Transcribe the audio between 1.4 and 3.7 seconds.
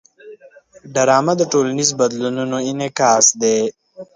ټولنیزو بدلونونو انعکاس دی